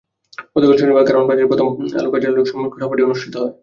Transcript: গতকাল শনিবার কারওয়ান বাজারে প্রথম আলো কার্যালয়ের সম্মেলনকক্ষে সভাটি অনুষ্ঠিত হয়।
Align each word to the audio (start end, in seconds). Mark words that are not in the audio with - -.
গতকাল 0.55 0.75
শনিবার 0.77 1.05
কারওয়ান 1.07 1.27
বাজারে 1.29 1.49
প্রথম 1.51 1.67
আলো 1.97 2.09
কার্যালয়ের 2.11 2.49
সম্মেলনকক্ষে 2.49 2.81
সভাটি 2.83 3.01
অনুষ্ঠিত 3.07 3.33
হয়। 3.35 3.53